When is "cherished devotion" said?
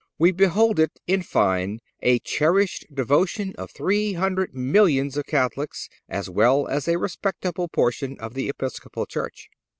2.17-3.53